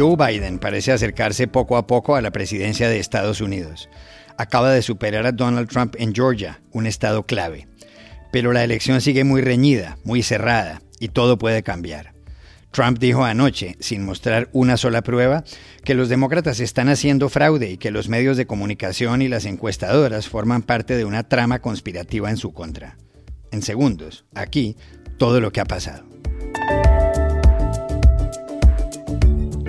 Joe 0.00 0.16
Biden 0.16 0.58
parece 0.58 0.92
acercarse 0.92 1.46
poco 1.46 1.76
a 1.76 1.86
poco 1.86 2.16
a 2.16 2.22
la 2.22 2.30
presidencia 2.30 2.88
de 2.88 2.98
Estados 2.98 3.42
Unidos. 3.42 3.90
Acaba 4.38 4.72
de 4.72 4.80
superar 4.80 5.26
a 5.26 5.32
Donald 5.32 5.68
Trump 5.68 5.94
en 5.98 6.14
Georgia, 6.14 6.62
un 6.72 6.86
estado 6.86 7.26
clave. 7.26 7.68
Pero 8.32 8.54
la 8.54 8.64
elección 8.64 9.02
sigue 9.02 9.24
muy 9.24 9.42
reñida, 9.42 9.98
muy 10.02 10.22
cerrada, 10.22 10.80
y 11.00 11.08
todo 11.08 11.36
puede 11.36 11.62
cambiar. 11.62 12.14
Trump 12.70 12.98
dijo 12.98 13.24
anoche, 13.24 13.76
sin 13.80 14.02
mostrar 14.02 14.48
una 14.52 14.78
sola 14.78 15.02
prueba, 15.02 15.44
que 15.84 15.92
los 15.92 16.08
demócratas 16.08 16.60
están 16.60 16.88
haciendo 16.88 17.28
fraude 17.28 17.70
y 17.70 17.76
que 17.76 17.90
los 17.90 18.08
medios 18.08 18.38
de 18.38 18.46
comunicación 18.46 19.20
y 19.20 19.28
las 19.28 19.44
encuestadoras 19.44 20.30
forman 20.30 20.62
parte 20.62 20.96
de 20.96 21.04
una 21.04 21.28
trama 21.28 21.58
conspirativa 21.58 22.30
en 22.30 22.38
su 22.38 22.54
contra. 22.54 22.96
En 23.52 23.60
segundos, 23.60 24.24
aquí, 24.34 24.78
todo 25.18 25.42
lo 25.42 25.52
que 25.52 25.60
ha 25.60 25.66
pasado. 25.66 26.06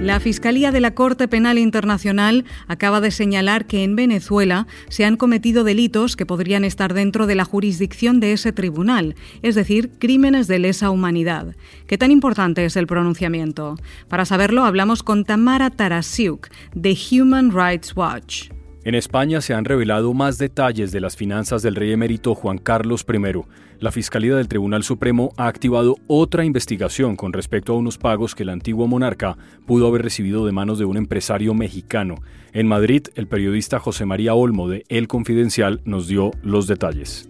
La 0.02 0.20
Fiscalía 0.20 0.72
de 0.72 0.82
la 0.82 0.96
Corte 0.96 1.28
Penal 1.28 1.60
Internacional 1.60 2.44
acaba 2.68 3.02
de 3.02 3.12
señalar 3.12 3.68
que 3.68 3.84
en 3.84 3.96
Venezuela 3.96 4.66
se 4.90 5.06
han 5.06 5.16
cometido 5.16 5.64
delitos 5.64 6.16
que 6.16 6.26
podrían 6.26 6.64
estar 6.64 6.96
dentro 6.96 7.28
de 7.28 7.36
la 7.36 7.46
jurisdicción 7.46 8.20
de 8.20 8.34
ese 8.34 8.52
tribunal, 8.52 9.14
es 9.44 9.54
decir, 9.54 9.92
crímenes 10.00 10.48
de 10.48 10.58
lesa 10.58 10.90
humanidad. 10.90 11.56
¿Qué 11.86 12.00
tan 12.00 12.10
importante 12.10 12.66
es 12.66 12.78
el 12.78 12.88
pronunciamiento? 12.88 13.76
Para 14.08 14.26
saberlo, 14.26 14.66
hablamos 14.66 15.04
con 15.04 15.24
Tamara 15.24 15.70
Tarasiuk, 15.70 16.48
de 16.74 16.98
Human 17.12 17.52
Rights 17.52 17.96
Watch. 17.96 18.50
En 18.84 18.96
España 18.96 19.42
se 19.42 19.54
han 19.54 19.66
revelado 19.66 20.12
más 20.16 20.40
detalles 20.40 20.92
de 20.92 21.02
las 21.02 21.16
finanzas 21.16 21.62
del 21.62 21.76
rey 21.76 21.92
emérito 21.92 22.34
Juan 22.34 22.58
Carlos 22.58 23.06
I. 23.08 23.44
La 23.78 23.92
Fiscalía 23.92 24.36
del 24.36 24.48
Tribunal 24.48 24.82
Supremo 24.82 25.34
ha 25.38 25.46
activado 25.48 25.98
otra 26.08 26.46
investigación 26.46 27.16
con 27.16 27.32
respecto 27.32 27.74
a 27.74 27.78
unos 27.78 28.00
pagos 28.00 28.34
que 28.34 28.42
el 28.42 28.50
antiguo 28.50 28.88
monarca 28.88 29.38
pudo 29.68 29.86
haber 29.86 30.02
recibido 30.02 30.48
de 30.48 30.52
manos 30.52 30.80
de 30.80 30.86
un 30.86 30.98
empresario 30.98 31.54
mexicano. 31.54 32.16
En 32.54 32.68
Madrid, 32.68 33.04
el 33.14 33.28
periodista 33.28 33.80
José 33.80 34.08
María 34.08 34.34
Olmo 34.34 34.68
de 34.68 34.84
El 34.90 35.08
Confidencial 35.08 35.82
nos 35.86 36.08
dio 36.08 36.32
los 36.42 36.66
detalles. 36.66 37.30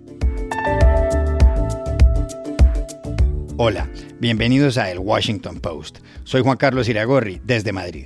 Hola, 3.57 3.89
bienvenidos 4.21 4.77
a 4.77 4.89
El 4.89 4.99
Washington 4.99 5.59
Post. 5.59 5.99
Soy 6.23 6.43
Juan 6.43 6.55
Carlos 6.55 6.87
Iragorri, 6.87 7.41
desde 7.43 7.73
Madrid. 7.73 8.05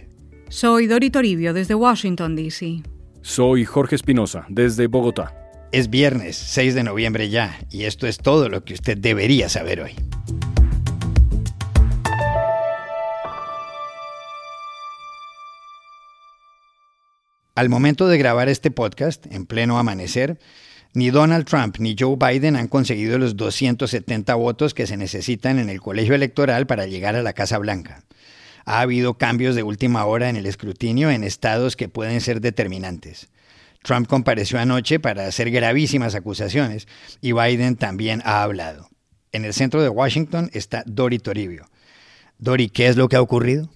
Soy 0.50 0.88
Dori 0.88 1.12
Toribio, 1.12 1.54
desde 1.54 1.76
Washington, 1.76 2.36
D.C. 2.36 2.95
Soy 3.28 3.66
Jorge 3.66 3.96
Espinosa, 3.96 4.46
desde 4.50 4.86
Bogotá. 4.86 5.34
Es 5.72 5.90
viernes 5.90 6.36
6 6.36 6.76
de 6.76 6.84
noviembre 6.84 7.28
ya, 7.32 7.60
y 7.72 7.86
esto 7.86 8.06
es 8.06 8.20
todo 8.20 8.50
lo 8.50 8.64
que 8.64 8.76
usted 8.76 9.00
debería 9.00 9.50
saber 9.50 9.82
hoy. 9.82 9.96
Al 17.56 17.68
momento 17.68 18.08
de 18.08 18.20
grabar 18.20 18.48
este 18.48 18.70
podcast, 18.70 19.26
en 19.32 19.48
pleno 19.48 19.80
amanecer, 19.80 20.40
ni 20.94 21.10
Donald 21.10 21.46
Trump 21.46 21.78
ni 21.80 21.96
Joe 21.98 22.18
Biden 22.18 22.56
han 22.56 22.68
conseguido 22.68 23.18
los 23.18 23.36
270 23.36 24.36
votos 24.36 24.76
que 24.76 24.86
se 24.86 24.98
necesitan 24.98 25.58
en 25.58 25.70
el 25.70 25.82
colegio 25.82 26.14
electoral 26.14 26.68
para 26.68 26.86
llegar 26.86 27.16
a 27.16 27.24
la 27.24 27.34
Casa 27.34 27.58
Blanca 27.58 28.06
ha 28.66 28.82
habido 28.82 29.14
cambios 29.16 29.56
de 29.56 29.64
última 29.64 30.06
hora 30.06 30.30
en 30.30 30.36
el 30.36 30.46
escrutinio 30.46 31.10
en 31.10 31.24
estados 31.24 31.76
que 31.76 31.88
pueden 31.88 32.20
ser 32.22 32.42
determinantes. 32.42 33.30
Trump 33.84 34.08
compareció 34.08 34.60
anoche 34.60 35.00
para 35.00 35.28
hacer 35.28 35.52
gravísimas 35.52 36.16
acusaciones 36.16 36.88
y 37.22 37.34
Biden 37.34 37.76
también 37.76 38.22
ha 38.26 38.42
hablado. 38.42 38.90
En 39.32 39.46
el 39.46 39.54
centro 39.54 39.82
de 39.84 39.90
Washington 39.90 40.50
está 40.54 40.84
Dori 40.88 41.20
Toribio. 41.20 41.70
Dori, 42.40 42.70
¿qué 42.70 42.88
es 42.88 42.98
lo 42.98 43.08
que 43.08 43.16
ha 43.16 43.22
ocurrido? 43.22 43.70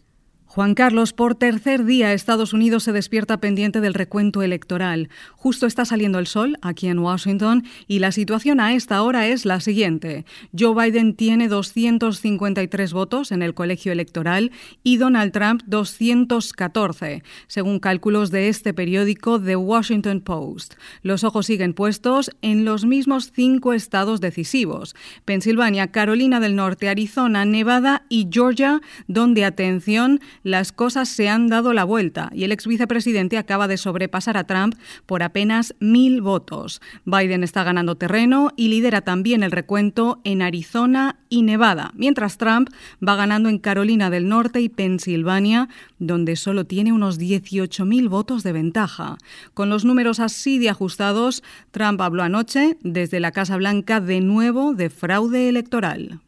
Juan 0.52 0.74
Carlos, 0.74 1.14
por 1.14 1.36
tercer 1.36 1.86
día 1.86 2.12
Estados 2.12 2.54
Unidos 2.54 2.82
se 2.82 2.92
despierta 2.92 3.40
pendiente 3.40 3.82
del 3.82 3.94
recuento 3.94 4.42
electoral. 4.42 5.10
Justo 5.34 5.68
está 5.68 5.86
saliendo 5.86 6.18
el 6.18 6.26
sol 6.26 6.58
aquí 6.64 6.88
en 6.88 6.98
Washington 6.98 7.66
y 7.86 8.00
la 8.00 8.12
situación 8.12 8.60
a 8.60 8.74
esta 8.74 9.04
hora 9.04 9.28
es 9.28 9.46
la 9.46 9.60
siguiente. 9.60 10.26
Joe 10.58 10.74
Biden 10.74 11.14
tiene 11.14 11.50
253 11.50 12.94
votos 12.94 13.32
en 13.32 13.44
el 13.44 13.54
colegio 13.54 13.92
electoral 13.92 14.52
y 14.82 14.98
Donald 14.98 15.34
Trump 15.34 15.62
214, 15.68 17.22
según 17.46 17.78
cálculos 17.78 18.32
de 18.32 18.50
este 18.50 18.74
periódico 18.74 19.40
The 19.40 19.56
Washington 19.56 20.20
Post. 20.20 20.74
Los 21.04 21.24
ojos 21.24 21.46
siguen 21.46 21.76
puestos 21.76 22.32
en 22.42 22.66
los 22.66 22.86
mismos 22.86 23.32
cinco 23.32 23.74
estados 23.74 24.20
decisivos, 24.20 24.96
Pensilvania, 25.26 25.92
Carolina 25.92 26.40
del 26.40 26.56
Norte, 26.56 26.90
Arizona, 26.90 27.46
Nevada 27.46 28.08
y 28.10 28.30
Georgia, 28.32 28.82
donde, 29.08 29.46
atención, 29.46 30.20
las 30.50 30.72
cosas 30.72 31.08
se 31.08 31.30
han 31.30 31.48
dado 31.48 31.74
la 31.74 31.84
vuelta 31.84 32.30
y 32.34 32.44
el 32.44 32.52
ex 32.52 32.68
vicepresidente 32.68 33.38
acaba 33.38 33.68
de 33.68 33.78
sobrepasar 33.78 34.38
a 34.38 34.44
Trump 34.44 34.76
por 35.06 35.24
apenas 35.24 35.76
mil 35.80 36.22
votos. 36.22 36.82
Biden 37.06 37.44
está 37.44 37.64
ganando 37.64 37.96
terreno 37.96 38.52
y 38.56 38.68
lidera 38.68 39.02
también 39.02 39.44
el 39.44 39.52
recuento 39.52 40.20
en 40.24 40.42
Arizona 40.42 41.20
y 41.30 41.44
Nevada, 41.44 41.92
mientras 41.96 42.38
Trump 42.38 42.70
va 43.06 43.16
ganando 43.16 43.50
en 43.50 43.60
Carolina 43.60 44.10
del 44.10 44.28
Norte 44.28 44.62
y 44.62 44.70
Pensilvania, 44.70 45.70
donde 46.00 46.36
solo 46.36 46.66
tiene 46.66 46.92
unos 46.92 47.20
18.000 47.20 48.10
votos 48.10 48.44
de 48.44 48.52
ventaja. 48.52 49.18
Con 49.54 49.70
los 49.70 49.86
números 49.86 50.20
así 50.20 50.60
de 50.60 50.70
ajustados, 50.70 51.44
Trump 51.72 52.02
habló 52.02 52.24
anoche 52.24 52.78
desde 52.82 53.20
la 53.20 53.32
Casa 53.32 53.58
Blanca 53.58 54.02
de 54.02 54.22
nuevo 54.22 54.74
de 54.74 54.90
fraude 54.90 55.50
electoral. 55.50 56.20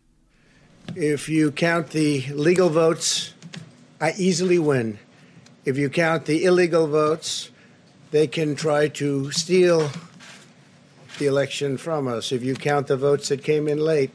You 0.96 1.52
count 1.52 1.90
the 1.92 2.34
legal 2.36 2.70
I 4.02 4.16
easily 4.18 4.58
win. 4.58 4.98
If 5.64 5.78
you 5.78 5.88
count 5.88 6.26
the 6.26 6.44
illegal 6.44 6.88
votes, 6.88 7.52
they 8.10 8.26
can 8.26 8.56
try 8.56 8.88
to 8.88 9.32
steal 9.32 9.92
the 11.20 11.28
election 11.28 11.78
from 11.78 12.08
us. 12.08 12.32
If 12.32 12.42
you 12.42 12.56
count 12.56 12.88
the 12.88 12.98
votes 12.98 13.30
that 13.30 13.44
came 13.44 13.68
in 13.68 13.78
late, 13.78 14.10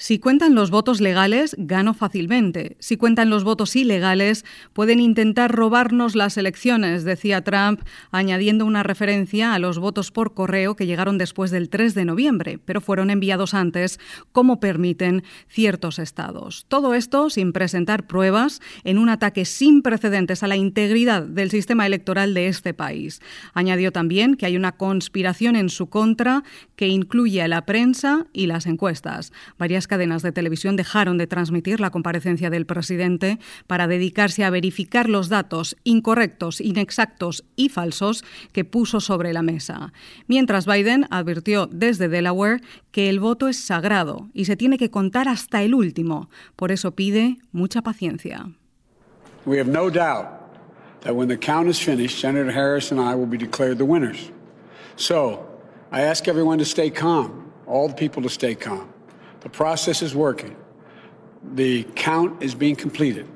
Si 0.00 0.18
cuentan 0.18 0.54
los 0.54 0.70
votos 0.70 1.02
legales, 1.02 1.54
gano 1.58 1.92
fácilmente. 1.92 2.78
Si 2.80 2.96
cuentan 2.96 3.28
los 3.28 3.44
votos 3.44 3.76
ilegales, 3.76 4.46
pueden 4.72 4.98
intentar 4.98 5.54
robarnos 5.54 6.14
las 6.14 6.38
elecciones, 6.38 7.04
decía 7.04 7.44
Trump, 7.44 7.82
añadiendo 8.10 8.64
una 8.64 8.82
referencia 8.82 9.52
a 9.52 9.58
los 9.58 9.78
votos 9.78 10.10
por 10.10 10.32
correo 10.32 10.74
que 10.74 10.86
llegaron 10.86 11.18
después 11.18 11.50
del 11.50 11.68
3 11.68 11.94
de 11.94 12.06
noviembre, 12.06 12.58
pero 12.64 12.80
fueron 12.80 13.10
enviados 13.10 13.52
antes, 13.52 14.00
como 14.32 14.58
permiten 14.58 15.22
ciertos 15.48 15.98
estados. 15.98 16.64
Todo 16.68 16.94
esto 16.94 17.28
sin 17.28 17.52
presentar 17.52 18.06
pruebas 18.06 18.62
en 18.84 18.96
un 18.96 19.10
ataque 19.10 19.44
sin 19.44 19.82
precedentes 19.82 20.42
a 20.42 20.48
la 20.48 20.56
integridad 20.56 21.24
del 21.24 21.50
sistema 21.50 21.84
electoral 21.84 22.32
de 22.32 22.46
este 22.46 22.72
país. 22.72 23.20
Añadió 23.52 23.92
también 23.92 24.36
que 24.36 24.46
hay 24.46 24.56
una 24.56 24.72
conspiración 24.72 25.56
en 25.56 25.68
su 25.68 25.90
contra 25.90 26.42
que 26.74 26.88
incluye 26.88 27.42
a 27.42 27.48
la 27.48 27.66
prensa 27.66 28.28
y 28.32 28.46
las 28.46 28.64
encuestas. 28.64 29.30
Varias 29.58 29.89
cadenas 29.90 30.22
de 30.22 30.30
televisión 30.30 30.76
dejaron 30.76 31.18
de 31.18 31.26
transmitir 31.26 31.80
la 31.80 31.90
comparecencia 31.90 32.48
del 32.48 32.64
presidente 32.64 33.38
para 33.66 33.88
dedicarse 33.88 34.44
a 34.44 34.50
verificar 34.50 35.08
los 35.08 35.28
datos 35.28 35.76
incorrectos, 35.84 36.60
inexactos 36.60 37.44
y 37.56 37.68
falsos 37.68 38.24
que 38.52 38.64
puso 38.64 39.00
sobre 39.00 39.32
la 39.32 39.42
mesa. 39.42 39.92
Mientras 40.28 40.64
Biden 40.64 41.06
advirtió 41.10 41.66
desde 41.66 42.08
Delaware 42.08 42.62
que 42.92 43.08
el 43.08 43.18
voto 43.18 43.48
es 43.48 43.58
sagrado 43.58 44.30
y 44.32 44.44
se 44.44 44.56
tiene 44.56 44.78
que 44.78 44.90
contar 44.90 45.28
hasta 45.28 45.62
el 45.62 45.74
último. 45.74 46.30
Por 46.54 46.70
eso 46.70 46.92
pide 46.92 47.38
mucha 47.50 47.82
paciencia. 47.82 48.46
We 49.44 49.58
have 49.58 49.70
no 49.70 49.90
doubt 49.90 50.28
that 51.00 51.14
when 51.16 51.28
the 51.28 51.36
count 51.36 51.68
is 51.68 51.80
finished, 51.80 52.20
Senator 52.20 52.52
Harris 52.52 52.92
and 52.92 53.00
I 53.00 53.14
will 53.16 53.28
be 53.28 53.38
declared 53.38 53.78
the 53.78 53.84
winners. 53.84 54.30
So, 54.96 55.46
I 55.90 56.02
ask 56.02 56.28
everyone 56.28 56.58
to 56.58 56.64
stay 56.64 56.90
calm, 56.90 57.50
all 57.66 57.88
the 57.88 57.94
people 57.94 58.22
to 58.22 58.28
stay 58.28 58.54
calm. 58.54 58.89
The 59.40 59.50
process 59.50 60.02
is 60.02 60.14
working. 60.14 60.56
The 61.54 61.84
count 61.94 62.42
is 62.42 62.54
being 62.54 62.76
completed, 62.76 63.26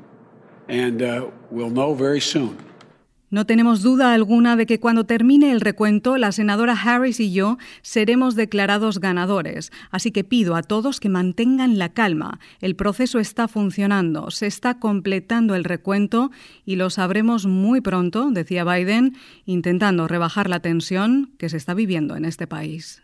and 0.68 1.02
uh, 1.02 1.30
we'll 1.50 1.70
know 1.70 1.94
very 1.94 2.20
soon. 2.20 2.56
No 3.34 3.46
tenemos 3.46 3.82
duda 3.82 4.14
alguna 4.14 4.54
de 4.54 4.64
que 4.64 4.78
cuando 4.78 5.06
termine 5.06 5.50
el 5.50 5.60
recuento, 5.60 6.18
la 6.18 6.30
senadora 6.30 6.74
Harris 6.80 7.18
y 7.18 7.32
yo 7.32 7.58
seremos 7.82 8.36
declarados 8.36 9.00
ganadores. 9.00 9.72
Así 9.90 10.12
que 10.12 10.22
pido 10.22 10.54
a 10.54 10.62
todos 10.62 11.00
que 11.00 11.08
mantengan 11.08 11.76
la 11.76 11.88
calma. 11.88 12.38
El 12.60 12.76
proceso 12.76 13.18
está 13.18 13.48
funcionando, 13.48 14.30
se 14.30 14.46
está 14.46 14.78
completando 14.78 15.56
el 15.56 15.64
recuento 15.64 16.30
y 16.64 16.76
lo 16.76 16.90
sabremos 16.90 17.44
muy 17.44 17.80
pronto, 17.80 18.30
decía 18.30 18.62
Biden, 18.62 19.16
intentando 19.46 20.06
rebajar 20.06 20.48
la 20.48 20.60
tensión 20.60 21.32
que 21.36 21.48
se 21.48 21.56
está 21.56 21.74
viviendo 21.74 22.14
en 22.14 22.26
este 22.26 22.46
país. 22.46 23.02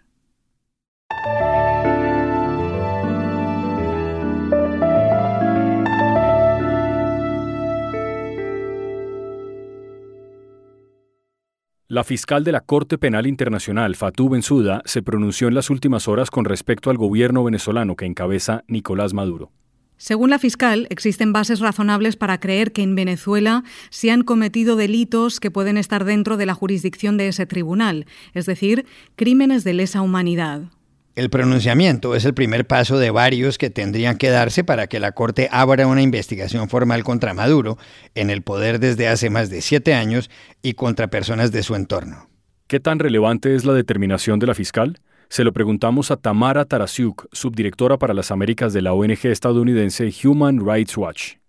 La 11.90 12.04
fiscal 12.04 12.44
de 12.44 12.52
la 12.52 12.60
Corte 12.60 12.98
Penal 12.98 13.26
Internacional, 13.26 13.96
Fatou 13.96 14.28
Bensouda, 14.28 14.81
se 14.84 15.02
pronunció 15.02 15.48
en 15.48 15.54
las 15.54 15.70
últimas 15.70 16.06
horas 16.06 16.31
con 16.31 16.44
respecto 16.44 16.88
al 16.88 16.96
gobierno 16.96 17.42
venezolano 17.42 17.96
que 17.96 18.06
encabeza 18.06 18.62
Nicolás 18.69 19.12
Maduro. 19.12 19.50
Según 19.96 20.31
la 20.31 20.38
fiscal, 20.38 20.87
existen 20.90 21.32
bases 21.32 21.58
razonables 21.58 22.14
para 22.14 22.38
creer 22.38 22.70
que 22.70 22.82
en 22.82 22.94
Venezuela 22.94 23.64
se 23.90 24.12
han 24.12 24.22
cometido 24.22 24.76
delitos 24.76 25.40
que 25.40 25.50
pueden 25.50 25.76
estar 25.76 26.04
dentro 26.04 26.37
de 26.37 26.46
la 26.46 26.54
jurisdicción 26.54 27.16
de 27.16 27.26
ese 27.26 27.44
tribunal, 27.44 28.06
es 28.34 28.46
decir, 28.46 28.87
crímenes 29.16 29.64
de 29.64 29.75
lesa 29.75 30.00
humanidad. 30.00 30.70
El 31.17 31.29
pronunciamiento 31.29 32.15
es 32.15 32.25
el 32.25 32.35
primer 32.35 32.67
paso 32.67 32.99
de 32.99 33.11
varios 33.11 33.59
que 33.59 33.69
tendrían 33.69 34.17
que 34.17 34.31
darse 34.31 34.62
para 34.62 34.87
que 34.87 35.01
la 35.01 35.12
Corte 35.12 35.49
abra 35.51 35.89
una 35.89 36.03
investigación 36.03 36.69
formal 36.69 37.03
contra 37.03 37.35
Maduro, 37.35 37.79
en 38.15 38.31
el 38.31 38.43
poder 38.43 38.79
desde 38.79 39.09
hace 39.09 39.29
más 39.29 39.51
de 39.51 39.61
siete 39.61 39.93
años, 39.93 40.31
y 40.62 40.75
contra 40.75 41.09
personas 41.09 41.51
de 41.51 41.65
su 41.65 41.75
entorno. 41.75 42.29
¿Qué 42.69 42.79
tan 42.79 43.01
relevante 43.01 43.57
es 43.57 43.65
la 43.65 43.73
determinación 43.73 44.39
de 44.39 44.47
la 44.47 44.55
fiscal? 44.55 45.01
Se 45.29 45.43
lo 45.43 45.53
preguntamos 45.53 46.12
a 46.12 46.17
Tamara 46.17 46.65
Tarasiuk, 46.65 47.27
subdirectora 47.33 47.99
para 47.99 48.15
las 48.15 48.31
Américas 48.31 48.73
de 48.73 48.83
la 48.83 48.93
ONG 48.93 49.27
estadounidense 49.27 50.12
Human 50.25 50.65
Rights 50.65 50.97
Watch. 50.97 51.39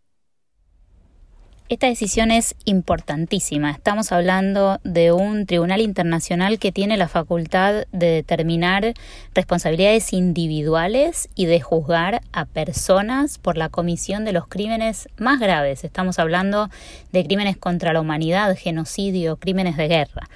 Esta 1.71 1.88
decisión 1.88 2.31
es 2.31 2.53
importantísima. 2.65 3.71
Estamos 3.71 4.12
hablando 4.12 4.81
de 4.83 5.13
un 5.13 5.45
tribunal 5.45 5.79
internacional 5.79 6.59
que 6.59 6.73
tiene 6.73 6.97
la 6.97 7.07
facultad 7.07 7.85
de 7.94 8.07
determinar 8.07 8.94
responsabilidades 9.33 10.12
individuales 10.12 11.29
y 11.33 11.45
de 11.45 11.62
juzgar 11.62 12.23
a 12.33 12.44
personas 12.44 13.38
por 13.38 13.56
la 13.56 13.69
comisión 13.69 14.25
de 14.25 14.33
los 14.33 14.47
crímenes 14.47 15.07
más 15.18 15.39
graves. 15.39 15.85
Estamos 15.85 16.19
hablando 16.19 16.69
de 17.13 17.23
crímenes 17.23 17.56
contra 17.56 17.94
la 17.94 18.01
humanidad, 18.01 18.53
genocidio, 18.57 19.38
crímenes 19.38 19.77
de 19.77 19.88
guerra. 19.88 20.27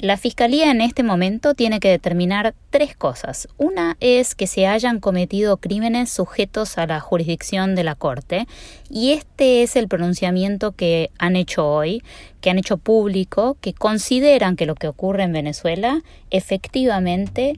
La 0.00 0.16
Fiscalía 0.16 0.70
en 0.70 0.80
este 0.80 1.02
momento 1.02 1.54
tiene 1.54 1.80
que 1.80 1.88
determinar 1.88 2.54
tres 2.70 2.94
cosas. 2.96 3.48
Una 3.56 3.96
es 3.98 4.36
que 4.36 4.46
se 4.46 4.68
hayan 4.68 5.00
cometido 5.00 5.56
crímenes 5.56 6.08
sujetos 6.08 6.78
a 6.78 6.86
la 6.86 7.00
jurisdicción 7.00 7.74
de 7.74 7.82
la 7.82 7.96
Corte 7.96 8.46
y 8.88 9.10
este 9.10 9.64
es 9.64 9.74
el 9.74 9.88
pronunciamiento 9.88 10.70
que 10.70 11.10
han 11.18 11.34
hecho 11.34 11.66
hoy, 11.66 12.04
que 12.40 12.48
han 12.48 12.58
hecho 12.58 12.76
público, 12.76 13.56
que 13.60 13.72
consideran 13.72 14.54
que 14.54 14.66
lo 14.66 14.76
que 14.76 14.86
ocurre 14.86 15.24
en 15.24 15.32
Venezuela 15.32 16.02
efectivamente 16.30 17.54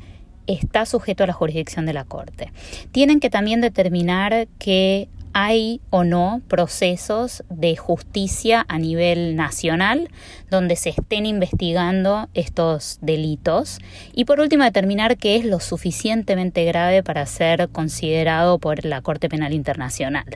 está 0.47 0.87
sujeto 0.87 1.25
a 1.25 1.27
la 1.27 1.35
jurisdicción 1.35 1.85
de 1.85 1.93
la 1.93 2.05
Corte. 2.05 2.53
Tienen 2.91 3.21
que 3.21 3.29
también 3.29 3.61
determinar 3.61 4.49
que 4.59 5.11
hay 5.33 5.81
o 5.91 6.05
no 6.05 6.43
procesos 6.49 7.45
de 7.49 7.77
justicia 7.77 8.65
a 8.69 8.79
nivel 8.79 9.37
nacional 9.37 10.09
donde 10.51 10.77
se 10.77 10.91
estén 10.91 11.27
investigando 11.27 12.29
estos 12.35 12.99
delitos 13.01 13.79
y 14.13 14.25
por 14.25 14.41
último 14.41 14.65
determinar 14.65 15.17
qué 15.17 15.37
es 15.37 15.45
lo 15.45 15.61
suficientemente 15.61 16.65
grave 16.65 17.03
para 17.03 17.27
ser 17.27 17.69
considerado 17.69 18.59
por 18.59 18.85
la 18.85 19.01
Corte 19.03 19.29
Penal 19.29 19.53
Internacional. 19.53 20.27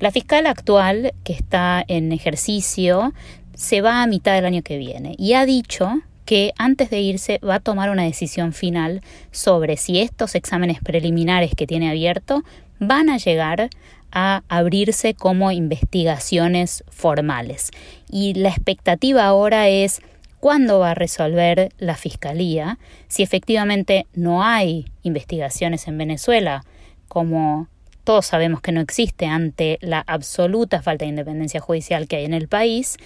La 0.00 0.12
fiscal 0.12 0.46
actual 0.46 1.12
que 1.24 1.32
está 1.32 1.84
en 1.88 2.12
ejercicio 2.12 3.12
se 3.54 3.80
va 3.80 4.02
a 4.02 4.06
mitad 4.06 4.34
del 4.34 4.46
año 4.46 4.62
que 4.62 4.78
viene 4.78 5.16
y 5.18 5.32
ha 5.32 5.44
dicho 5.44 6.02
que 6.24 6.52
antes 6.58 6.90
de 6.90 7.00
irse 7.00 7.38
va 7.38 7.56
a 7.56 7.60
tomar 7.60 7.90
una 7.90 8.04
decisión 8.04 8.52
final 8.52 9.00
sobre 9.32 9.76
si 9.78 9.98
estos 9.98 10.34
exámenes 10.34 10.78
preliminares 10.80 11.52
que 11.56 11.66
tiene 11.66 11.88
abierto 11.88 12.44
van 12.78 13.08
a 13.08 13.16
llegar 13.16 13.70
a 14.12 14.42
abrirse 14.48 15.14
como 15.14 15.52
investigaciones 15.52 16.84
formales. 16.90 17.70
Y 18.10 18.34
la 18.34 18.48
expectativa 18.48 19.24
ahora 19.24 19.68
es 19.68 20.00
cuándo 20.40 20.78
va 20.78 20.92
a 20.92 20.94
resolver 20.94 21.70
la 21.78 21.96
Fiscalía 21.96 22.78
si 23.08 23.22
efectivamente 23.22 24.06
no 24.14 24.44
hay 24.44 24.86
investigaciones 25.02 25.88
en 25.88 25.98
Venezuela, 25.98 26.64
como 27.08 27.68
todos 28.04 28.26
sabemos 28.26 28.62
que 28.62 28.72
no 28.72 28.80
existe 28.80 29.26
ante 29.26 29.78
la 29.82 30.02
absoluta 30.06 30.80
falta 30.80 31.04
de 31.04 31.10
independencia 31.10 31.60
judicial 31.60 32.08
que 32.08 32.16
hay 32.16 32.24
en 32.24 32.34
el 32.34 32.48
país, 32.48 32.96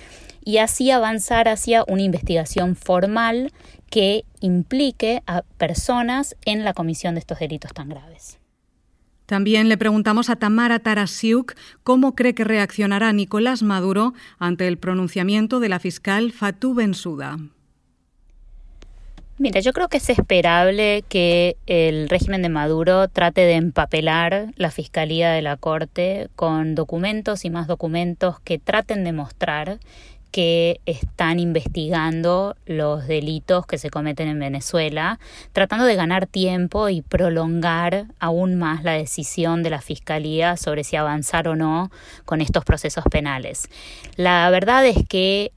y 0.44 0.58
así 0.58 0.90
avanzar 0.90 1.48
hacia 1.48 1.84
una 1.86 2.02
investigación 2.02 2.76
formal 2.76 3.52
que 3.90 4.24
implique 4.40 5.22
a 5.26 5.42
personas 5.58 6.36
en 6.44 6.64
la 6.64 6.72
comisión 6.72 7.14
de 7.14 7.20
estos 7.20 7.38
delitos 7.38 7.72
tan 7.72 7.88
graves. 7.88 8.38
También 9.26 9.68
le 9.68 9.78
preguntamos 9.78 10.30
a 10.30 10.36
Tamara 10.36 10.78
Tarasiuk 10.78 11.54
cómo 11.82 12.14
cree 12.14 12.34
que 12.34 12.44
reaccionará 12.44 13.12
Nicolás 13.12 13.62
Maduro 13.62 14.14
ante 14.38 14.68
el 14.68 14.78
pronunciamiento 14.78 15.60
de 15.60 15.68
la 15.68 15.78
fiscal 15.78 16.32
Fatou 16.32 16.74
Bensouda. 16.74 17.38
Mira, 19.38 19.60
yo 19.60 19.72
creo 19.72 19.88
que 19.88 19.96
es 19.96 20.08
esperable 20.08 21.02
que 21.08 21.56
el 21.66 22.08
régimen 22.08 22.42
de 22.42 22.48
Maduro 22.48 23.08
trate 23.08 23.40
de 23.40 23.54
empapelar 23.54 24.52
la 24.54 24.70
Fiscalía 24.70 25.32
de 25.32 25.42
la 25.42 25.56
Corte 25.56 26.28
con 26.36 26.76
documentos 26.76 27.44
y 27.44 27.50
más 27.50 27.66
documentos 27.66 28.38
que 28.40 28.58
traten 28.58 29.02
de 29.02 29.12
mostrar 29.12 29.80
que 30.32 30.80
están 30.86 31.38
investigando 31.38 32.56
los 32.66 33.06
delitos 33.06 33.66
que 33.66 33.78
se 33.78 33.90
cometen 33.90 34.28
en 34.28 34.40
Venezuela, 34.40 35.20
tratando 35.52 35.84
de 35.84 35.94
ganar 35.94 36.26
tiempo 36.26 36.88
y 36.88 37.02
prolongar 37.02 38.06
aún 38.18 38.56
más 38.56 38.82
la 38.82 38.92
decisión 38.92 39.62
de 39.62 39.70
la 39.70 39.82
Fiscalía 39.82 40.56
sobre 40.56 40.84
si 40.84 40.96
avanzar 40.96 41.48
o 41.48 41.54
no 41.54 41.90
con 42.24 42.40
estos 42.40 42.64
procesos 42.64 43.04
penales. 43.10 43.68
La 44.16 44.48
verdad 44.50 44.86
es 44.86 45.06
que 45.06 45.52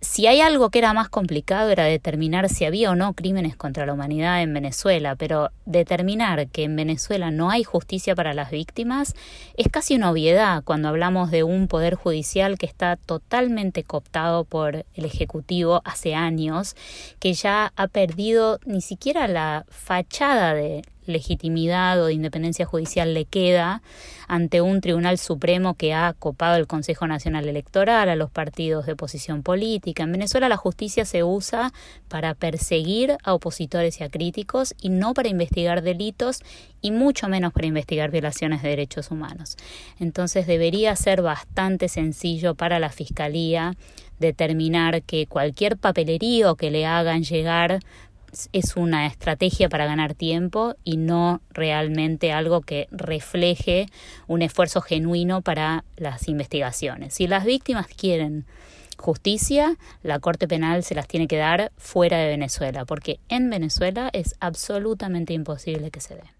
si 0.00 0.28
hay 0.28 0.40
algo 0.40 0.70
que 0.70 0.78
era 0.78 0.92
más 0.92 1.08
complicado 1.08 1.70
era 1.70 1.84
determinar 1.84 2.48
si 2.48 2.64
había 2.64 2.90
o 2.90 2.94
no 2.94 3.14
crímenes 3.14 3.56
contra 3.56 3.84
la 3.84 3.94
humanidad 3.94 4.42
en 4.42 4.54
Venezuela, 4.54 5.16
pero 5.16 5.50
determinar 5.66 6.48
que 6.48 6.62
en 6.64 6.76
Venezuela 6.76 7.32
no 7.32 7.50
hay 7.50 7.64
justicia 7.64 8.14
para 8.14 8.32
las 8.32 8.50
víctimas 8.52 9.16
es 9.56 9.68
casi 9.68 9.96
una 9.96 10.10
obviedad 10.10 10.62
cuando 10.62 10.88
hablamos 10.88 11.32
de 11.32 11.42
un 11.42 11.66
poder 11.66 11.96
judicial 11.96 12.58
que 12.58 12.66
está 12.66 12.96
totalmente 12.96 13.82
cooptado 13.82 14.44
por 14.44 14.84
el 14.94 15.04
Ejecutivo 15.04 15.82
hace 15.84 16.14
años, 16.14 16.76
que 17.18 17.32
ya 17.32 17.72
ha 17.74 17.88
perdido 17.88 18.60
ni 18.66 18.80
siquiera 18.80 19.26
la 19.26 19.64
fachada 19.68 20.54
de 20.54 20.82
legitimidad 21.08 22.00
o 22.00 22.06
de 22.06 22.12
independencia 22.12 22.66
judicial 22.66 23.14
le 23.14 23.24
queda 23.24 23.82
ante 24.28 24.60
un 24.60 24.80
Tribunal 24.80 25.18
Supremo 25.18 25.74
que 25.74 25.94
ha 25.94 26.12
copado 26.12 26.56
el 26.56 26.66
Consejo 26.66 27.06
Nacional 27.06 27.48
Electoral, 27.48 28.08
a 28.08 28.16
los 28.16 28.30
partidos 28.30 28.86
de 28.86 28.92
oposición 28.92 29.42
política. 29.42 30.02
En 30.02 30.12
Venezuela 30.12 30.48
la 30.48 30.56
justicia 30.56 31.04
se 31.04 31.24
usa 31.24 31.72
para 32.08 32.34
perseguir 32.34 33.16
a 33.24 33.34
opositores 33.34 34.00
y 34.00 34.04
a 34.04 34.10
críticos 34.10 34.74
y 34.80 34.90
no 34.90 35.14
para 35.14 35.28
investigar 35.28 35.82
delitos 35.82 36.40
y 36.80 36.90
mucho 36.90 37.28
menos 37.28 37.52
para 37.52 37.66
investigar 37.66 38.10
violaciones 38.10 38.62
de 38.62 38.68
derechos 38.68 39.10
humanos. 39.10 39.56
Entonces 39.98 40.46
debería 40.46 40.94
ser 40.94 41.22
bastante 41.22 41.88
sencillo 41.88 42.54
para 42.54 42.78
la 42.78 42.90
Fiscalía 42.90 43.74
determinar 44.18 45.02
que 45.02 45.26
cualquier 45.26 45.76
papelerío 45.76 46.56
que 46.56 46.70
le 46.70 46.86
hagan 46.86 47.22
llegar 47.22 47.80
es 48.52 48.76
una 48.76 49.06
estrategia 49.06 49.68
para 49.68 49.86
ganar 49.86 50.14
tiempo 50.14 50.74
y 50.84 50.96
no 50.96 51.40
realmente 51.50 52.32
algo 52.32 52.60
que 52.60 52.88
refleje 52.90 53.86
un 54.26 54.42
esfuerzo 54.42 54.80
genuino 54.80 55.42
para 55.42 55.84
las 55.96 56.28
investigaciones. 56.28 57.14
Si 57.14 57.26
las 57.26 57.44
víctimas 57.44 57.86
quieren 57.86 58.44
justicia, 58.96 59.76
la 60.02 60.18
Corte 60.18 60.48
Penal 60.48 60.82
se 60.82 60.94
las 60.94 61.06
tiene 61.06 61.28
que 61.28 61.36
dar 61.36 61.72
fuera 61.76 62.18
de 62.18 62.28
Venezuela, 62.28 62.84
porque 62.84 63.20
en 63.28 63.48
Venezuela 63.48 64.10
es 64.12 64.34
absolutamente 64.40 65.32
imposible 65.32 65.90
que 65.90 66.00
se 66.00 66.16
den. 66.16 66.37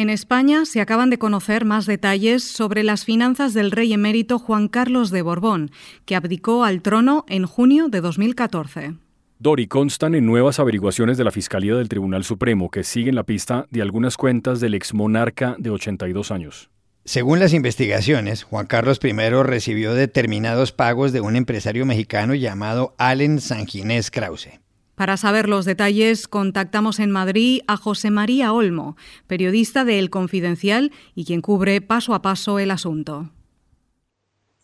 En 0.00 0.08
España 0.08 0.64
se 0.64 0.80
acaban 0.80 1.10
de 1.10 1.18
conocer 1.18 1.66
más 1.66 1.84
detalles 1.84 2.42
sobre 2.42 2.82
las 2.84 3.04
finanzas 3.04 3.52
del 3.52 3.70
rey 3.70 3.92
emérito 3.92 4.38
Juan 4.38 4.68
Carlos 4.68 5.10
de 5.10 5.20
Borbón, 5.20 5.72
que 6.06 6.16
abdicó 6.16 6.64
al 6.64 6.80
trono 6.80 7.26
en 7.28 7.44
junio 7.44 7.90
de 7.90 8.00
2014. 8.00 8.94
Dori 9.38 9.66
constan 9.66 10.14
en 10.14 10.24
nuevas 10.24 10.58
averiguaciones 10.58 11.18
de 11.18 11.24
la 11.24 11.30
Fiscalía 11.30 11.74
del 11.74 11.90
Tribunal 11.90 12.24
Supremo 12.24 12.70
que 12.70 12.82
siguen 12.82 13.14
la 13.14 13.24
pista 13.24 13.66
de 13.70 13.82
algunas 13.82 14.16
cuentas 14.16 14.58
del 14.58 14.72
exmonarca 14.72 15.54
de 15.58 15.68
82 15.68 16.30
años. 16.30 16.70
Según 17.04 17.38
las 17.38 17.52
investigaciones, 17.52 18.42
Juan 18.44 18.64
Carlos 18.64 19.00
I 19.04 19.12
recibió 19.42 19.92
determinados 19.92 20.72
pagos 20.72 21.12
de 21.12 21.20
un 21.20 21.36
empresario 21.36 21.84
mexicano 21.84 22.34
llamado 22.34 22.94
Allen 22.96 23.38
Sanginés 23.38 24.10
Krause. 24.10 24.60
Para 25.00 25.16
saber 25.16 25.48
los 25.48 25.64
detalles, 25.64 26.28
contactamos 26.28 27.00
en 27.00 27.10
Madrid 27.10 27.62
a 27.66 27.78
José 27.78 28.10
María 28.10 28.52
Olmo, 28.52 28.98
periodista 29.26 29.86
de 29.86 29.98
El 29.98 30.10
Confidencial 30.10 30.92
y 31.14 31.24
quien 31.24 31.40
cubre 31.40 31.80
paso 31.80 32.12
a 32.12 32.20
paso 32.20 32.58
el 32.58 32.70
asunto. 32.70 33.30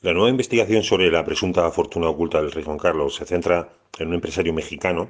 La 0.02 0.12
nueva 0.12 0.28
investigación 0.28 0.82
sobre 0.82 1.10
la 1.10 1.24
presunta 1.24 1.70
fortuna 1.70 2.10
oculta 2.10 2.42
del 2.42 2.52
rey 2.52 2.64
Juan 2.64 2.76
Carlos 2.76 3.14
se 3.14 3.24
centra 3.24 3.70
en 3.98 4.08
un 4.08 4.14
empresario 4.16 4.52
mexicano, 4.52 5.08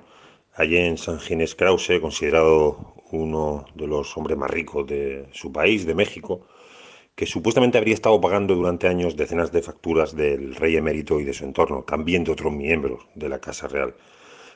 Allen 0.55 0.97
San 0.97 1.19
Ginés 1.19 1.57
Krause, 1.57 1.99
considerado 2.01 2.95
uno 3.11 3.65
de 3.75 3.89
los 3.89 4.17
hombres 4.17 4.39
más 4.39 4.49
ricos 4.53 4.87
de 4.87 5.29
su 5.33 5.51
país, 5.51 5.87
de 5.87 5.97
México, 5.97 6.47
que 7.17 7.27
supuestamente 7.27 7.79
habría 7.79 7.95
estado 7.95 8.21
pagando 8.21 8.55
durante 8.55 8.87
años 8.87 9.17
decenas 9.17 9.51
de 9.51 9.63
facturas 9.63 10.15
del 10.15 10.55
rey 10.55 10.77
emérito 10.77 11.19
y 11.19 11.25
de 11.25 11.33
su 11.33 11.43
entorno, 11.43 11.83
también 11.83 12.23
de 12.23 12.31
otros 12.31 12.53
miembros 12.53 13.09
de 13.17 13.29
la 13.29 13.41
Casa 13.41 13.67
Real. 13.67 13.93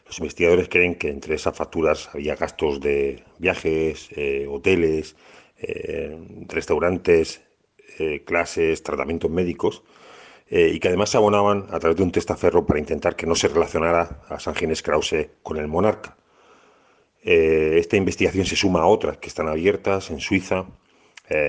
Los 0.07 0.19
investigadores 0.19 0.69
creen 0.69 0.97
que 0.97 1.09
entre 1.09 1.35
esas 1.35 1.57
facturas 1.57 2.11
había 2.13 2.35
gastos 2.35 2.81
de 2.81 3.23
viajes, 3.39 4.09
eh, 4.17 4.47
hoteles, 4.51 5.15
eh, 5.59 6.19
restaurantes, 6.49 7.43
eh, 7.99 8.23
clases, 8.25 8.83
tratamientos 8.83 9.31
médicos, 9.31 9.83
y 10.53 10.81
que 10.81 10.89
además 10.89 11.11
se 11.11 11.17
abonaban 11.17 11.67
a 11.71 11.79
través 11.79 11.97
de 11.97 12.03
un 12.03 12.11
testaferro 12.11 12.67
para 12.67 12.81
intentar 12.81 13.15
que 13.15 13.25
no 13.25 13.37
se 13.37 13.47
relacionara 13.47 14.23
a 14.29 14.41
San 14.41 14.57
Ginés 14.57 14.83
Krause 14.83 15.29
con 15.45 15.59
el 15.59 15.69
monarca. 15.69 16.17
esta 17.23 17.97
investigación 17.97 18.45
se 18.47 18.57
suma 18.57 18.81
a 18.81 18.87
otras 18.87 19.19
que 19.19 19.29
están 19.29 19.47
abiertas 19.47 20.11
en 20.11 20.19
Suiza 20.19 20.67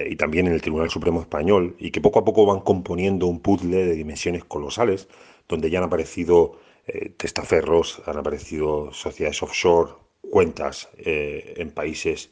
y 0.07 0.15
también 0.17 0.45
en 0.45 0.53
el 0.53 0.61
Tribunal 0.61 0.91
Supremo 0.91 1.19
Español 1.19 1.75
y 1.79 1.89
que 1.89 1.99
poco 1.99 2.19
a 2.19 2.25
poco 2.25 2.45
van 2.45 2.59
componiendo 2.59 3.25
un 3.25 3.39
puzzle 3.39 3.85
de 3.85 3.95
dimensiones 3.95 4.43
colosales, 4.43 5.07
donde 5.47 5.71
ya 5.71 5.79
han 5.79 5.85
aparecido 5.85 6.59
eh, 6.87 7.09
testaferros, 7.15 8.01
han 8.05 8.17
aparecido 8.17 8.91
sociedades 8.93 9.43
offshore, 9.43 9.93
cuentas 10.21 10.89
eh, 10.97 11.53
en 11.57 11.71
países 11.71 12.31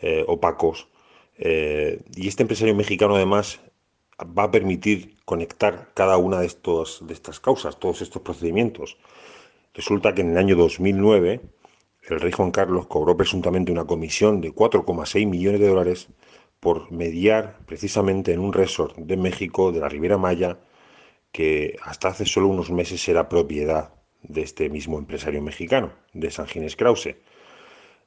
eh, 0.00 0.24
opacos. 0.26 0.88
y 1.38 2.28
este 2.28 2.42
empresario 2.42 2.74
mexicano 2.74 3.16
además 3.16 3.60
va 4.38 4.44
a 4.44 4.50
permitir 4.50 5.16
conectar 5.24 5.90
cada 5.94 6.18
una 6.18 6.40
de, 6.40 6.46
estos, 6.46 7.06
de 7.06 7.14
estas 7.14 7.40
causas, 7.40 7.78
todos 7.78 8.02
estos 8.02 8.22
procedimientos. 8.22 8.98
Resulta 9.74 10.14
que 10.14 10.20
en 10.20 10.32
el 10.32 10.38
año 10.38 10.56
2009 10.56 11.40
el 12.08 12.20
rey 12.20 12.32
Juan 12.32 12.50
Carlos 12.50 12.86
cobró 12.86 13.16
presuntamente 13.16 13.72
una 13.72 13.86
comisión 13.86 14.40
de 14.40 14.52
4,6 14.52 15.26
millones 15.26 15.60
de 15.60 15.68
dólares 15.68 16.08
por 16.60 16.92
mediar 16.92 17.58
precisamente 17.66 18.32
en 18.32 18.40
un 18.40 18.52
resort 18.52 18.96
de 18.96 19.16
México, 19.16 19.72
de 19.72 19.80
la 19.80 19.88
Riviera 19.88 20.18
Maya, 20.18 20.58
que 21.32 21.76
hasta 21.82 22.08
hace 22.08 22.24
solo 22.24 22.48
unos 22.48 22.70
meses 22.70 23.06
era 23.08 23.28
propiedad 23.28 23.94
de 24.22 24.42
este 24.42 24.68
mismo 24.68 24.98
empresario 24.98 25.42
mexicano, 25.42 25.92
de 26.12 26.30
San 26.30 26.46
Ginés 26.46 26.76
Krause. 26.76 27.16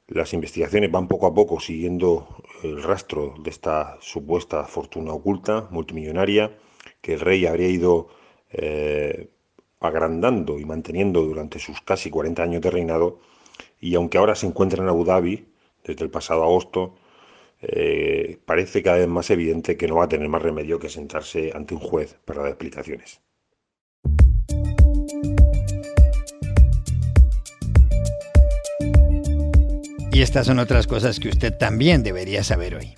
Las 0.07 0.33
investigaciones 0.33 0.91
van 0.91 1.07
poco 1.07 1.27
a 1.27 1.33
poco 1.33 1.59
siguiendo 1.59 2.43
el 2.61 2.83
rastro 2.83 3.35
de 3.39 3.49
esta 3.49 3.97
supuesta 4.01 4.65
fortuna 4.65 5.13
oculta, 5.13 5.67
multimillonaria, 5.71 6.57
que 7.01 7.13
el 7.13 7.21
rey 7.21 7.45
habría 7.45 7.69
ido 7.69 8.09
eh, 8.51 9.29
agrandando 9.79 10.59
y 10.59 10.65
manteniendo 10.65 11.23
durante 11.23 11.59
sus 11.59 11.81
casi 11.81 12.09
40 12.09 12.43
años 12.43 12.61
de 12.61 12.71
reinado, 12.71 13.19
y 13.79 13.95
aunque 13.95 14.17
ahora 14.17 14.35
se 14.35 14.47
encuentra 14.47 14.83
en 14.83 14.89
Abu 14.89 15.05
Dhabi, 15.05 15.47
desde 15.83 16.03
el 16.03 16.11
pasado 16.11 16.43
agosto, 16.43 16.95
eh, 17.63 18.37
parece 18.45 18.83
cada 18.83 18.97
vez 18.97 19.07
más 19.07 19.29
evidente 19.29 19.77
que 19.77 19.87
no 19.87 19.95
va 19.95 20.05
a 20.05 20.09
tener 20.09 20.27
más 20.27 20.41
remedio 20.41 20.79
que 20.79 20.89
sentarse 20.89 21.51
ante 21.55 21.73
un 21.73 21.79
juez 21.79 22.17
para 22.25 22.41
dar 22.41 22.49
explicaciones. 22.49 23.21
Y 30.11 30.21
estas 30.21 30.45
son 30.45 30.59
otras 30.59 30.85
cosas 30.85 31.19
que 31.19 31.29
usted 31.29 31.57
también 31.57 32.03
debería 32.03 32.43
saber 32.43 32.75
hoy. 32.75 32.95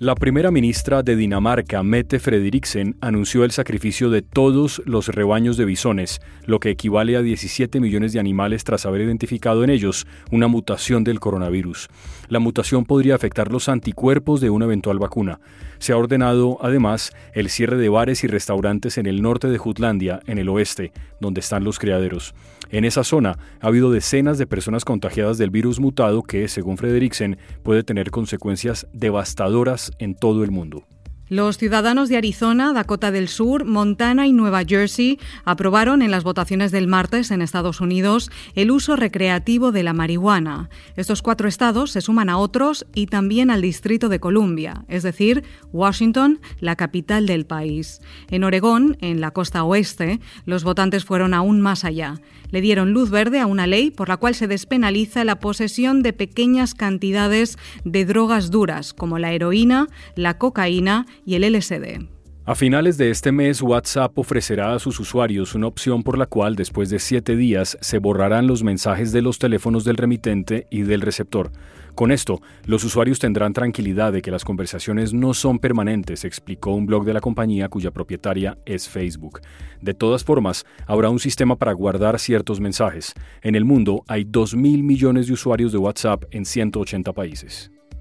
La 0.00 0.14
primera 0.14 0.50
ministra 0.50 1.02
de 1.02 1.14
Dinamarca, 1.14 1.82
Mette 1.82 2.20
Frederiksen, 2.20 2.96
anunció 3.02 3.44
el 3.44 3.50
sacrificio 3.50 4.08
de 4.08 4.22
todos 4.22 4.80
los 4.86 5.08
rebaños 5.08 5.58
de 5.58 5.66
bisones, 5.66 6.22
lo 6.46 6.58
que 6.58 6.70
equivale 6.70 7.18
a 7.18 7.20
17 7.20 7.80
millones 7.80 8.14
de 8.14 8.18
animales 8.18 8.64
tras 8.64 8.86
haber 8.86 9.02
identificado 9.02 9.62
en 9.62 9.68
ellos 9.68 10.06
una 10.30 10.48
mutación 10.48 11.04
del 11.04 11.20
coronavirus. 11.20 11.88
La 12.28 12.38
mutación 12.38 12.86
podría 12.86 13.14
afectar 13.14 13.52
los 13.52 13.68
anticuerpos 13.68 14.40
de 14.40 14.48
una 14.48 14.64
eventual 14.64 14.98
vacuna. 14.98 15.38
Se 15.78 15.92
ha 15.92 15.98
ordenado, 15.98 16.56
además, 16.62 17.12
el 17.34 17.50
cierre 17.50 17.76
de 17.76 17.90
bares 17.90 18.24
y 18.24 18.26
restaurantes 18.26 18.96
en 18.96 19.04
el 19.04 19.20
norte 19.20 19.48
de 19.48 19.58
Jutlandia, 19.58 20.20
en 20.26 20.38
el 20.38 20.48
oeste, 20.48 20.92
donde 21.20 21.40
están 21.40 21.62
los 21.62 21.78
criaderos. 21.78 22.34
En 22.70 22.84
esa 22.84 23.02
zona 23.02 23.36
ha 23.60 23.66
habido 23.66 23.90
decenas 23.90 24.38
de 24.38 24.46
personas 24.46 24.84
contagiadas 24.84 25.38
del 25.38 25.50
virus 25.50 25.80
mutado 25.80 26.22
que, 26.22 26.46
según 26.46 26.78
Frederiksen, 26.78 27.36
puede 27.62 27.82
tener 27.82 28.10
consecuencias 28.10 28.86
devastadoras 28.92 29.90
en 29.98 30.14
todo 30.14 30.44
el 30.44 30.52
mundo. 30.52 30.84
Los 31.30 31.58
ciudadanos 31.58 32.08
de 32.08 32.16
Arizona, 32.16 32.72
Dakota 32.72 33.12
del 33.12 33.28
Sur, 33.28 33.64
Montana 33.64 34.26
y 34.26 34.32
Nueva 34.32 34.64
Jersey 34.64 35.20
aprobaron 35.44 36.02
en 36.02 36.10
las 36.10 36.24
votaciones 36.24 36.72
del 36.72 36.88
martes 36.88 37.30
en 37.30 37.40
Estados 37.40 37.80
Unidos 37.80 38.32
el 38.56 38.72
uso 38.72 38.96
recreativo 38.96 39.70
de 39.70 39.84
la 39.84 39.92
marihuana. 39.92 40.70
Estos 40.96 41.22
cuatro 41.22 41.46
estados 41.46 41.92
se 41.92 42.00
suman 42.00 42.30
a 42.30 42.36
otros 42.36 42.84
y 42.96 43.06
también 43.06 43.52
al 43.52 43.62
Distrito 43.62 44.08
de 44.08 44.18
Columbia, 44.18 44.84
es 44.88 45.04
decir, 45.04 45.44
Washington, 45.72 46.40
la 46.58 46.74
capital 46.74 47.26
del 47.26 47.46
país. 47.46 48.00
En 48.28 48.42
Oregón, 48.42 48.96
en 49.00 49.20
la 49.20 49.30
costa 49.30 49.62
oeste, 49.62 50.18
los 50.46 50.64
votantes 50.64 51.04
fueron 51.04 51.32
aún 51.32 51.60
más 51.60 51.84
allá. 51.84 52.20
Le 52.50 52.60
dieron 52.60 52.92
luz 52.92 53.10
verde 53.10 53.38
a 53.38 53.46
una 53.46 53.68
ley 53.68 53.92
por 53.92 54.08
la 54.08 54.16
cual 54.16 54.34
se 54.34 54.48
despenaliza 54.48 55.22
la 55.22 55.38
posesión 55.38 56.02
de 56.02 56.12
pequeñas 56.12 56.74
cantidades 56.74 57.56
de 57.84 58.04
drogas 58.04 58.50
duras 58.50 58.92
como 58.92 59.20
la 59.20 59.30
heroína, 59.30 59.86
la 60.16 60.36
cocaína 60.38 61.06
y 61.24 61.34
el 61.34 61.52
LSD. 61.52 62.06
A 62.46 62.54
finales 62.54 62.96
de 62.96 63.10
este 63.10 63.32
mes, 63.32 63.62
WhatsApp 63.62 64.18
ofrecerá 64.18 64.74
a 64.74 64.78
sus 64.78 64.98
usuarios 64.98 65.54
una 65.54 65.66
opción 65.66 66.02
por 66.02 66.18
la 66.18 66.26
cual 66.26 66.56
después 66.56 66.88
de 66.90 66.98
siete 66.98 67.36
días 67.36 67.78
se 67.80 67.98
borrarán 67.98 68.46
los 68.46 68.64
mensajes 68.64 69.12
de 69.12 69.22
los 69.22 69.38
teléfonos 69.38 69.84
del 69.84 69.96
remitente 69.96 70.66
y 70.70 70.82
del 70.82 71.02
receptor. 71.02 71.52
Con 71.94 72.10
esto, 72.10 72.40
los 72.64 72.82
usuarios 72.82 73.18
tendrán 73.18 73.52
tranquilidad 73.52 74.12
de 74.12 74.22
que 74.22 74.30
las 74.30 74.44
conversaciones 74.44 75.12
no 75.12 75.34
son 75.34 75.58
permanentes, 75.58 76.24
explicó 76.24 76.72
un 76.72 76.86
blog 76.86 77.04
de 77.04 77.12
la 77.12 77.20
compañía 77.20 77.68
cuya 77.68 77.90
propietaria 77.90 78.56
es 78.64 78.88
Facebook. 78.88 79.42
De 79.82 79.92
todas 79.92 80.24
formas, 80.24 80.64
habrá 80.86 81.10
un 81.10 81.18
sistema 81.18 81.56
para 81.56 81.72
guardar 81.72 82.18
ciertos 82.18 82.58
mensajes. 82.58 83.12
En 83.42 83.54
el 83.54 83.64
mundo 83.64 84.02
hay 84.08 84.24
2.000 84.24 84.82
millones 84.82 85.26
de 85.26 85.34
usuarios 85.34 85.72
de 85.72 85.78
WhatsApp 85.78 86.24
en 86.30 86.46
180 86.46 87.12
países. 87.12 87.70